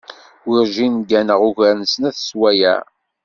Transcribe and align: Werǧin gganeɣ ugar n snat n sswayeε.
Werǧin 0.47 0.93
gganeɣ 1.09 1.39
ugar 1.47 1.73
n 1.77 1.83
snat 1.93 2.17
n 2.17 2.21
sswayeε. 2.21 2.77